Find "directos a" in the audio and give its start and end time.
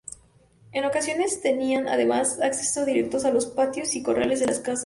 2.87-3.29